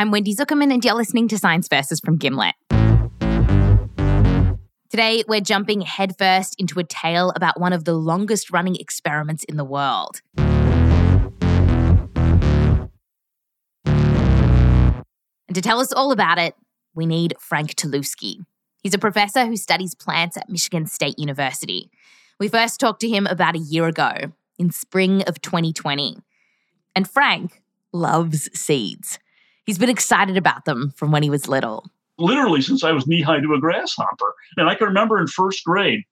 [0.00, 2.54] I'm Wendy Zuckerman, and you're listening to Science Versus from Gimlet.
[4.90, 9.56] Today, we're jumping headfirst into a tale about one of the longest running experiments in
[9.56, 10.22] the world.
[15.48, 16.54] And to tell us all about it,
[16.94, 18.44] we need Frank Telewski.
[18.84, 21.90] He's a professor who studies plants at Michigan State University.
[22.38, 24.12] We first talked to him about a year ago,
[24.60, 26.18] in spring of 2020.
[26.94, 29.18] And Frank loves seeds.
[29.68, 31.90] He's been excited about them from when he was little.
[32.16, 34.34] Literally, since I was knee high to a grasshopper.
[34.56, 36.04] And I can remember in first grade,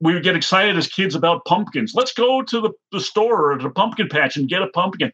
[0.00, 1.92] we would get excited as kids about pumpkins.
[1.94, 5.12] Let's go to the, the store or the pumpkin patch and get a pumpkin.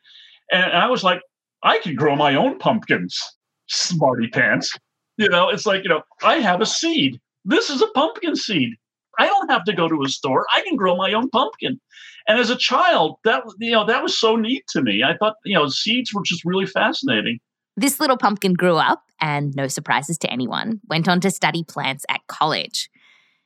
[0.51, 1.21] And I was like,
[1.65, 3.21] I could grow my own pumpkins,
[3.69, 4.73] smarty pants.
[5.19, 7.21] You know, it's like, you know, I have a seed.
[7.45, 8.71] This is a pumpkin seed.
[9.19, 10.47] I don't have to go to a store.
[10.57, 11.79] I can grow my own pumpkin.
[12.27, 15.03] And as a child, that you know, that was so neat to me.
[15.03, 17.39] I thought, you know, seeds were just really fascinating.
[17.77, 22.05] This little pumpkin grew up and, no surprises to anyone, went on to study plants
[22.09, 22.91] at college.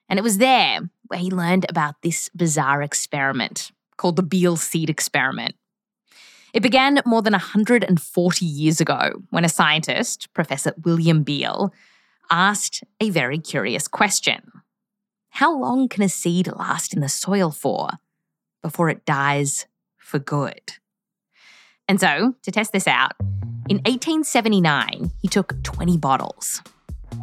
[0.09, 4.91] And it was there where he learned about this bizarre experiment called the Beale seed
[4.91, 5.55] experiment.
[6.53, 11.73] It began more than 140 years ago when a scientist, Professor William Beale,
[12.31, 14.51] asked a very curious question
[15.31, 17.91] How long can a seed last in the soil for
[18.63, 19.67] before it dies
[19.99, 20.73] for good?
[21.89, 23.13] And so, to test this out,
[23.69, 26.63] in 1879, he took 20 bottles.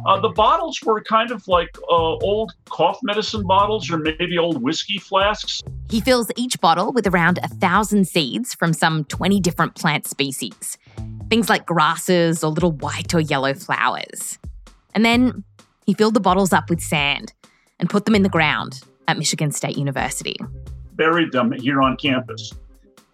[0.06, 4.62] Uh, the bottles were kind of like uh, old cough medicine bottles or maybe old
[4.62, 5.62] whiskey flasks.
[5.88, 10.76] He fills each bottle with around a thousand seeds from some 20 different plant species,
[11.30, 14.38] things like grasses or little white or yellow flowers.
[14.94, 15.44] And then
[15.86, 17.32] he filled the bottles up with sand
[17.78, 20.36] and put them in the ground at Michigan State University.
[20.94, 22.52] Buried them here on campus.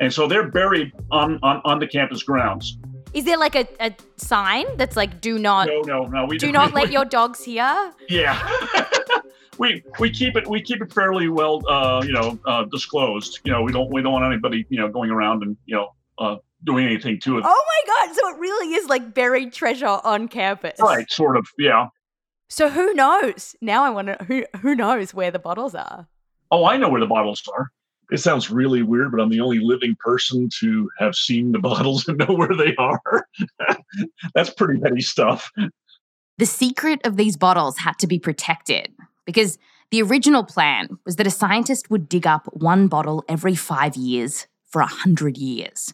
[0.00, 2.78] And so they're buried on, on, on the campus grounds.
[3.12, 6.26] Is there like a, a sign that's like, do not, No, no, no.
[6.26, 7.92] We do not let your dogs here?
[8.08, 8.40] Yeah.
[9.58, 13.40] we we keep it we keep it fairly well uh, you know uh, disclosed.
[13.44, 15.88] You know we don't we don't want anybody you know going around and you know
[16.18, 17.44] uh, doing anything to it.
[17.46, 18.16] Oh my god!
[18.16, 21.46] So it really is like buried treasure on campus, Right, sort of.
[21.58, 21.88] Yeah.
[22.48, 23.54] So who knows?
[23.60, 26.08] Now I wonder who who knows where the bottles are.
[26.50, 27.70] Oh, I know where the bottles are.
[28.10, 32.08] It sounds really weird, but I'm the only living person to have seen the bottles
[32.08, 33.26] and know where they are.
[34.34, 35.50] That's pretty heady stuff.
[36.38, 38.92] The secret of these bottles had to be protected
[39.26, 39.58] because
[39.90, 44.46] the original plan was that a scientist would dig up one bottle every five years
[44.70, 45.92] for a hundred years.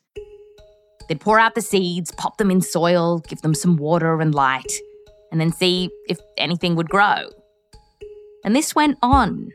[1.08, 4.72] They'd pour out the seeds, pop them in soil, give them some water and light,
[5.30, 7.28] and then see if anything would grow.
[8.44, 9.50] And this went on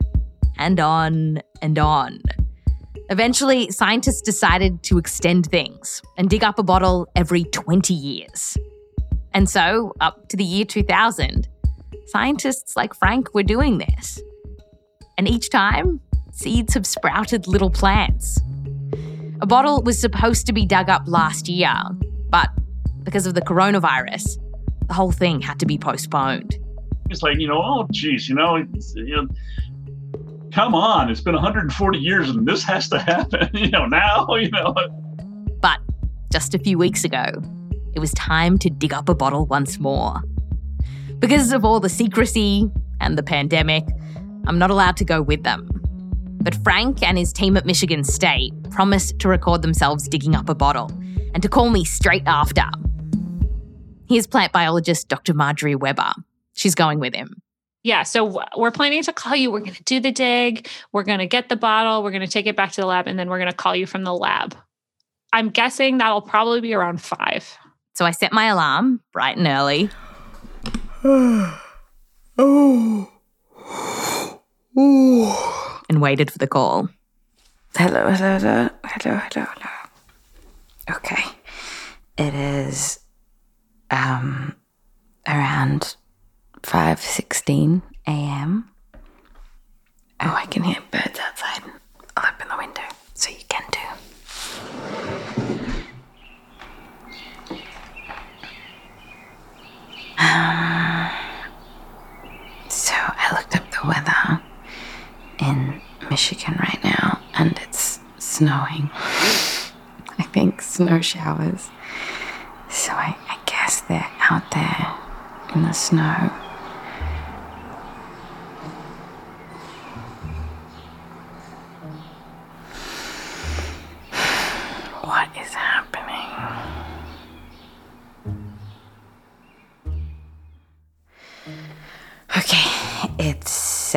[0.58, 2.20] and on and on.
[3.12, 8.56] Eventually, scientists decided to extend things and dig up a bottle every 20 years.
[9.34, 11.46] And so, up to the year 2000,
[12.06, 14.18] scientists like Frank were doing this.
[15.18, 16.00] And each time,
[16.30, 18.40] seeds have sprouted little plants.
[19.42, 21.74] A bottle was supposed to be dug up last year,
[22.30, 22.48] but
[23.02, 24.38] because of the coronavirus,
[24.86, 26.56] the whole thing had to be postponed.
[27.10, 29.28] It's like you know, oh geez, you know, you know,
[30.52, 33.50] come on, it's been 140 years and this has to happen.
[33.62, 34.74] You know, now you know.
[35.60, 35.80] But
[36.32, 37.26] just a few weeks ago,
[37.94, 40.20] it was time to dig up a bottle once more.
[41.18, 42.68] Because of all the secrecy
[43.00, 43.84] and the pandemic,
[44.46, 45.68] I'm not allowed to go with them.
[46.42, 50.54] But Frank and his team at Michigan State promised to record themselves digging up a
[50.54, 50.90] bottle
[51.34, 52.64] and to call me straight after.
[54.08, 55.34] Here's plant biologist Dr.
[55.34, 56.12] Marjorie Weber.
[56.54, 57.41] She's going with him.
[57.84, 59.50] Yeah, so we're planning to call you.
[59.50, 60.68] We're going to do the dig.
[60.92, 62.02] We're going to get the bottle.
[62.02, 63.74] We're going to take it back to the lab, and then we're going to call
[63.74, 64.56] you from the lab.
[65.32, 67.58] I'm guessing that'll probably be around five.
[67.94, 69.90] So I set my alarm bright and early.
[72.38, 73.08] Oh
[75.92, 76.88] and waited for the call.
[77.76, 80.96] Hello, hello, hello, hello, hello, hello.
[80.96, 81.22] Okay.
[82.18, 83.00] It is
[83.90, 84.56] um
[85.26, 85.96] around
[86.62, 88.70] 5.16 a.m.
[90.20, 91.62] Oh, I can hear birds outside.
[92.16, 92.82] I'll open the window
[93.14, 93.78] so you can too.
[100.18, 101.10] Um,
[102.68, 104.42] so I looked up the weather
[105.40, 105.80] in
[106.10, 108.90] Michigan right now and it's snowing.
[110.18, 111.70] I think snow showers.
[112.68, 114.94] So I, I guess they're out there
[115.54, 116.30] in the snow.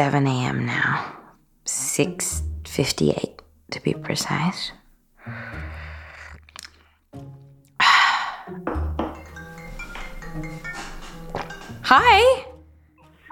[0.05, 0.67] 7 a.m.
[0.67, 1.17] now.
[1.65, 3.39] 6.58
[3.71, 4.71] to be precise.
[11.81, 12.45] Hi.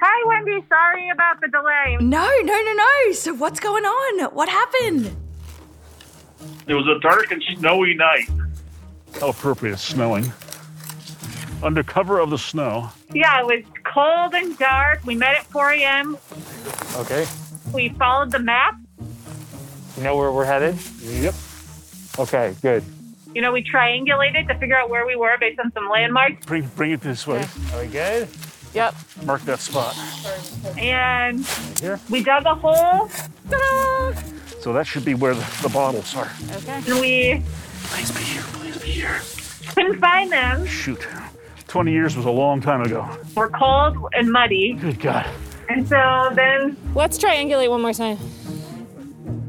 [0.02, 0.66] Hi, Wendy.
[0.68, 1.98] Sorry about the delay.
[2.02, 3.12] No, no, no, no.
[3.12, 4.34] So what's going on?
[4.34, 5.16] What happened?
[6.66, 8.28] It was a dark and snowy night.
[9.20, 10.34] How appropriate, it's snowing.
[11.64, 12.90] Under cover of the snow.
[13.14, 15.00] Yeah, it was cold and dark.
[15.06, 16.18] We met at 4 a.m.
[16.98, 17.26] Okay.
[17.74, 18.76] We followed the map.
[19.98, 20.78] You know where we're headed?
[21.02, 21.34] Yep.
[22.20, 22.84] Okay, good.
[23.34, 26.46] You know, we triangulated to figure out where we were based on some landmarks.
[26.46, 27.46] Bring bring it this way.
[27.74, 28.28] Are we good?
[28.74, 28.96] Yep.
[29.24, 29.96] Mark that spot.
[30.78, 31.46] And
[31.80, 32.00] Here?
[32.10, 33.08] we dug a hole.
[34.62, 36.32] So that should be where the, the bottles are.
[36.52, 36.82] Okay.
[36.88, 37.42] And we
[37.86, 38.42] Please be here.
[38.54, 39.22] Please be here.
[39.74, 40.66] couldn't find them.
[40.66, 41.08] Shoot.
[41.74, 43.10] 20 years was a long time ago.
[43.34, 44.74] We're cold and muddy.
[44.74, 45.28] Good God.
[45.70, 48.20] And so then Let's triangulate one more time.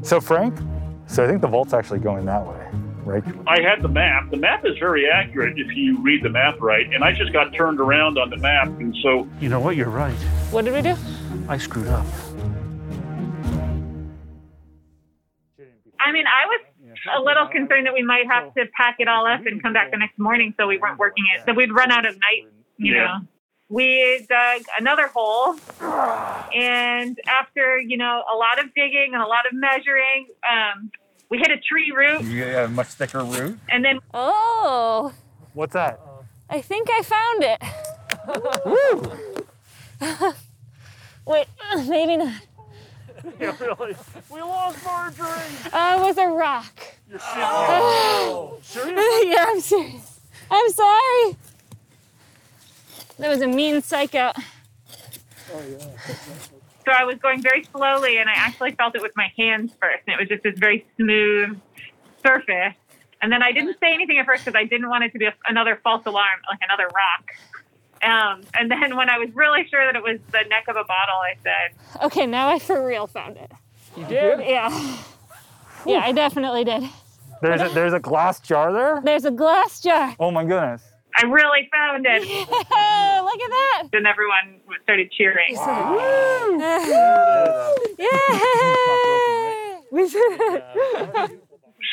[0.01, 0.59] So, Frank,
[1.07, 2.67] so I think the vault's actually going that way,
[3.05, 3.23] right?
[3.47, 4.31] I had the map.
[4.31, 6.91] The map is very accurate if you read the map right.
[6.95, 8.69] And I just got turned around on the map.
[8.69, 9.29] And so.
[9.39, 9.77] You know what?
[9.77, 10.17] You're right.
[10.51, 10.97] What did we do?
[11.47, 12.07] I screwed up.
[16.01, 16.61] I mean, I was
[17.17, 19.91] a little concerned that we might have to pack it all up and come back
[19.91, 21.43] the next morning so we weren't working it.
[21.47, 23.05] So we'd run out of night, you Yeah.
[23.05, 23.15] know.
[23.71, 25.57] We dug another hole,
[26.55, 30.91] and after you know a lot of digging and a lot of measuring, um,
[31.31, 33.59] we hit a tree root, You got a much thicker root.
[33.71, 35.13] and then Oh,
[35.55, 35.99] What's that?
[36.51, 37.63] I think I found it.
[40.21, 40.33] Woo!
[41.27, 41.47] Wait,
[41.89, 42.33] maybe not.
[43.41, 43.97] Yeah, really.
[44.29, 45.27] We lost Marjorie.
[45.73, 46.84] Uh, it was a rock.
[47.09, 48.65] Serious?
[49.27, 50.21] yeah, I'm serious.
[50.51, 51.37] I'm sorry.
[53.19, 54.33] That was a mean psycho.
[56.85, 60.03] so I was going very slowly, and I actually felt it with my hands first,
[60.07, 61.61] and it was just this very smooth
[62.23, 62.75] surface.
[63.23, 65.27] And then I didn't say anything at first because I didn't want it to be
[65.27, 67.31] a, another false alarm, like another rock.
[68.03, 70.85] Um, and then when I was really sure that it was the neck of a
[70.85, 73.51] bottle, I said, Okay, now I for real found it.
[73.97, 74.41] You did?
[74.41, 74.99] Yeah.
[75.87, 76.85] Yeah, I definitely did.
[77.43, 79.01] There's a, there's a glass jar there?
[79.05, 80.15] There's a glass jar.
[80.19, 80.83] Oh my goodness.
[81.17, 82.23] I really found it.
[82.23, 83.83] Look at that.
[83.93, 85.55] Then everyone started cheering.
[85.55, 87.75] Wow!
[87.99, 89.79] Yeah.
[89.93, 90.41] We should.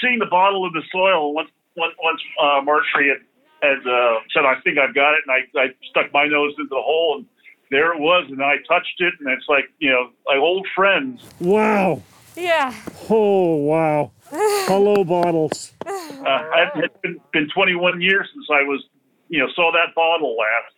[0.02, 3.22] Seeing the bottle in the soil once once, once uh, Marjorie had,
[3.62, 6.70] had uh, said, "I think I've got it," and I, I stuck my nose into
[6.70, 7.26] the hole, and
[7.70, 11.22] there it was, and I touched it, and it's like you know, like old friends.
[11.40, 12.02] Wow.
[12.36, 12.74] Yeah.
[13.10, 14.12] Oh, wow.
[14.30, 15.74] Hello, bottles.
[15.86, 18.84] Uh, it had been, been 21 years since I was,
[19.30, 20.74] you know, saw that bottle last.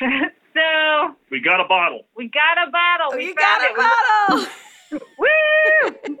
[0.54, 2.02] so We got a bottle.
[2.16, 3.16] we got a bottle.
[3.16, 3.70] we you got it.
[3.72, 4.46] a bottle.
[5.18, 6.18] Woo!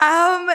[0.00, 0.50] um,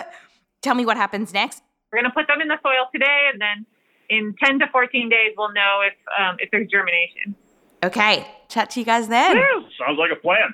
[0.61, 1.61] tell me what happens next.
[1.91, 3.65] We're gonna put them in the soil today, and then
[4.09, 7.35] in 10 to 14 days, we'll know if um, if there's germination.
[7.83, 9.37] Okay, chat to you guys then.
[9.37, 9.65] Woo!
[9.85, 10.53] Sounds like a plan.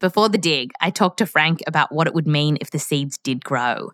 [0.00, 3.18] Before the dig, I talked to Frank about what it would mean if the seeds
[3.18, 3.92] did grow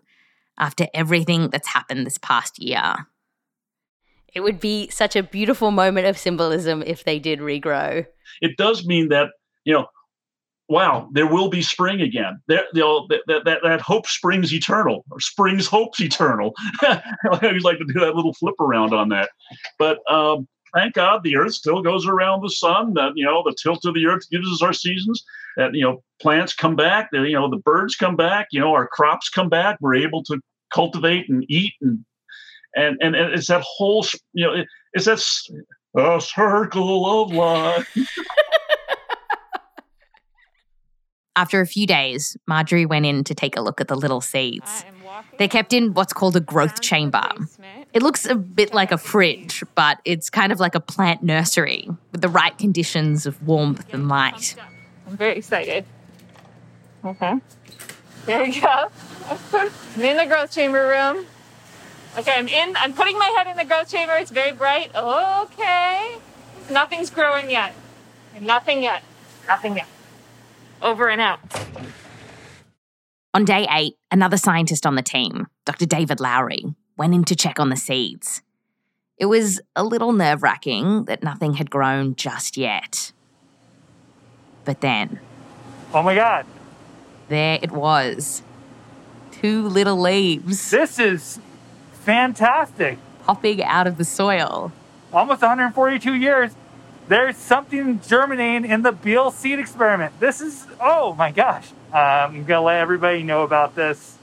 [0.57, 3.07] after everything that's happened this past year.
[4.33, 8.05] It would be such a beautiful moment of symbolism if they did regrow.
[8.41, 9.29] It does mean that
[9.67, 9.87] you know,
[10.69, 12.41] wow, there will be spring again.
[12.47, 16.53] There, you know, that, that, that, that hope springs eternal, or springs hopes eternal.
[16.81, 17.01] I
[17.43, 19.29] always like to do that little flip around on that.
[19.77, 22.93] But um, thank God the earth still goes around the sun.
[22.93, 25.23] That you know, the tilt of the earth gives us our seasons.
[25.57, 27.09] That you know, plants come back.
[27.11, 28.47] That you know, the birds come back.
[28.51, 29.77] You know, our crops come back.
[29.81, 30.39] We're able to
[30.73, 32.03] cultivate and eat and
[32.75, 35.49] and and, and it's that whole you know, it, it's that s-
[35.95, 37.87] a circle of life.
[41.35, 44.83] After a few days, Marjorie went in to take a look at the little seeds.
[45.37, 47.29] They're kept in what's called a growth chamber.
[47.93, 51.89] It looks a bit like a fridge, but it's kind of like a plant nursery
[52.11, 54.55] with the right conditions of warmth and light.
[55.07, 55.85] I'm very excited.
[57.03, 57.35] Okay.
[58.25, 58.87] There we go.
[59.53, 61.25] I'm in the growth chamber room.
[62.17, 62.75] Okay, I'm in.
[62.77, 64.13] I'm putting my head in the growth chamber.
[64.15, 64.93] It's very bright.
[64.93, 66.17] Okay.
[66.69, 67.73] Nothing's growing yet.
[68.41, 69.03] Nothing yet.
[69.47, 69.87] Nothing yet.
[70.81, 71.39] Over and out.
[73.33, 75.85] On day eight, another scientist on the team, Dr.
[75.85, 76.65] David Lowry,
[76.97, 78.41] went in to check on the seeds.
[79.17, 83.11] It was a little nerve wracking that nothing had grown just yet.
[84.65, 85.19] But then,
[85.93, 86.45] Oh my God.
[87.29, 88.41] there it was
[89.31, 91.39] two little leaves This is
[92.03, 92.97] fantastic.
[93.25, 94.71] popping out of the soil.
[95.13, 96.51] Almost 142 years.
[97.07, 100.19] There's something germinating in the Beale seed experiment.
[100.19, 101.69] This is, oh my gosh.
[101.93, 104.17] Um, I'm going to let everybody know about this.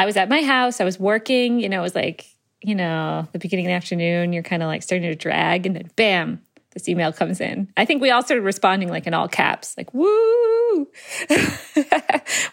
[0.00, 0.80] I was at my house.
[0.80, 1.60] I was working.
[1.60, 2.24] You know, it was like,
[2.62, 4.32] you know, the beginning of the afternoon.
[4.32, 6.40] You're kind of like starting to drag, and then bam,
[6.72, 7.70] this email comes in.
[7.76, 10.88] I think we all started responding like in all caps, like, woo.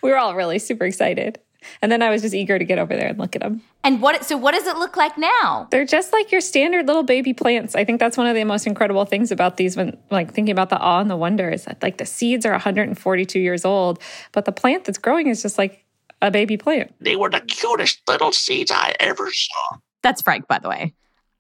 [0.04, 1.40] we were all really super excited.
[1.82, 3.62] And then I was just eager to get over there and look at them.
[3.82, 5.70] And what so what does it look like now?
[5.72, 7.76] They're just like your standard little baby plants.
[7.76, 10.70] I think that's one of the most incredible things about these when like thinking about
[10.70, 14.00] the awe and the wonder is that like the seeds are 142 years old,
[14.34, 15.86] but the plant that's growing is just like
[16.22, 16.94] a baby plant.
[17.00, 19.78] They were the cutest little seeds I ever saw.
[20.04, 20.94] That's Frank, by the way.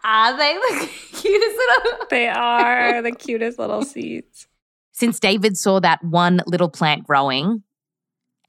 [0.03, 1.97] Are they the cutest little?
[2.09, 4.47] They are the cutest little seeds.
[4.93, 7.63] Since David saw that one little plant growing,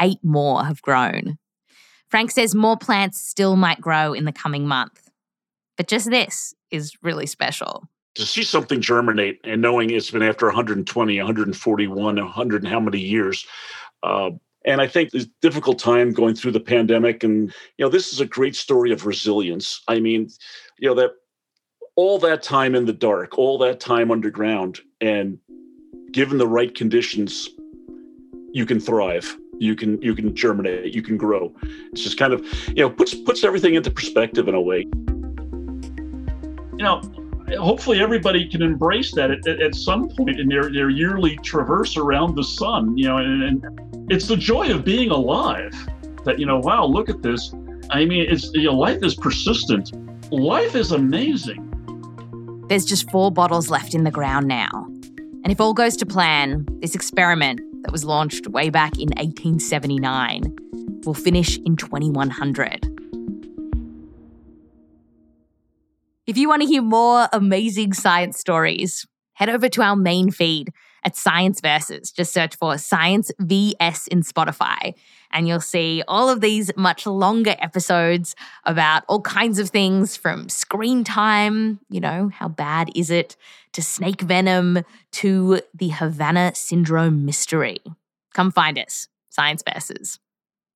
[0.00, 1.38] eight more have grown.
[2.08, 5.11] Frank says more plants still might grow in the coming month.
[5.76, 7.88] But just this is really special.
[8.14, 12.99] To see something germinate and knowing it's been after 120, 141, 100 and how many
[12.99, 13.47] years.
[14.02, 14.30] Uh,
[14.64, 18.20] and I think this difficult time going through the pandemic, and you know, this is
[18.20, 19.82] a great story of resilience.
[19.88, 20.28] I mean,
[20.78, 21.12] you know, that
[21.96, 25.38] all that time in the dark, all that time underground, and
[26.12, 27.48] given the right conditions,
[28.52, 29.36] you can thrive.
[29.58, 30.94] You can you can germinate.
[30.94, 31.54] You can grow.
[31.92, 34.86] It's just kind of you know puts puts everything into perspective in a way.
[36.76, 37.02] You know,
[37.56, 42.36] hopefully everybody can embrace that at, at, some point in their, their yearly traverse around
[42.36, 45.72] the sun you know and, and, it's the joy of being alive
[46.24, 47.54] that you know wow look at this
[47.90, 49.92] i mean it's you know life is persistent
[50.32, 51.64] life is amazing
[52.68, 54.86] There's just four bottles left in the ground now.
[55.42, 60.54] And if all goes to plan, this experiment that was launched way back in 1879
[61.06, 62.84] will finish in 2100.
[66.26, 70.70] If you want to hear more amazing science stories, head over to our main feed
[71.08, 72.12] at Science Versus.
[72.12, 74.92] Just search for Science VS in Spotify,
[75.30, 78.36] and you'll see all of these much longer episodes
[78.66, 83.36] about all kinds of things from screen time, you know, how bad is it,
[83.72, 87.78] to snake venom, to the Havana Syndrome mystery.
[88.34, 90.18] Come find us, Science Versus.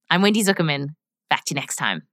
[0.08, 0.94] I'm Wendy Zuckerman.
[1.28, 2.04] Back to you next time.